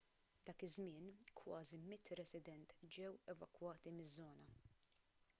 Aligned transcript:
dak 0.45 0.61
iż-żmien 0.67 1.05
kważi 1.39 1.77
100 2.05 2.15
resident 2.21 2.69
ġew 2.95 3.13
evakwati 3.33 3.89
miż-żona 3.99 4.49